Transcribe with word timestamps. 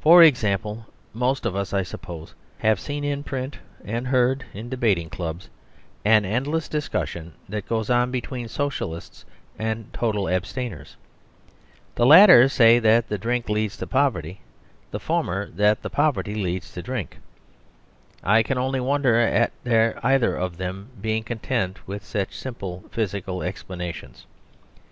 For 0.00 0.22
example, 0.22 0.86
most 1.12 1.44
of 1.44 1.56
us, 1.56 1.72
I 1.74 1.82
suppose, 1.82 2.32
have 2.58 2.78
seen 2.78 3.02
in 3.02 3.24
print 3.24 3.58
and 3.84 4.06
heard 4.06 4.44
in 4.54 4.68
debating 4.68 5.10
clubs 5.10 5.48
an 6.04 6.24
endless 6.24 6.68
discussion 6.68 7.32
that 7.48 7.66
goes 7.68 7.90
on 7.90 8.12
between 8.12 8.46
Socialists 8.46 9.24
and 9.58 9.92
total 9.92 10.28
abstainers. 10.28 10.94
The 11.96 12.06
latter 12.06 12.48
say 12.48 12.78
that 12.78 13.08
drink 13.20 13.48
leads 13.48 13.76
to 13.78 13.86
poverty; 13.88 14.42
the 14.92 15.00
former 15.00 15.48
say 15.48 15.54
that 15.56 15.82
poverty 15.90 16.36
leads 16.36 16.70
to 16.74 16.80
drink. 16.80 17.18
I 18.22 18.44
can 18.44 18.58
only 18.58 18.78
wonder 18.78 19.16
at 19.18 19.50
their 19.64 19.98
either 20.06 20.36
of 20.36 20.56
them 20.58 20.90
being 21.00 21.24
content 21.24 21.84
with 21.84 22.04
such 22.04 22.38
simple 22.38 22.84
physical 22.92 23.42
explanations. 23.42 24.24